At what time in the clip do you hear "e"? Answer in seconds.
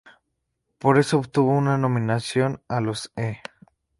3.15-3.37